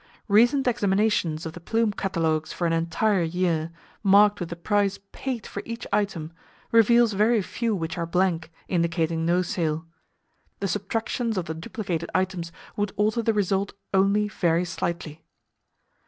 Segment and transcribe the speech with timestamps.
[0.29, 5.45] Recent examinations of the plume catalogues for an entire year, marked with the price paid
[5.45, 6.33] for each item,
[6.71, 9.85] reveals very few which are blank, indicating no sale!
[10.59, 15.23] The subtractions of the duplicated items would alter the result only very slightly.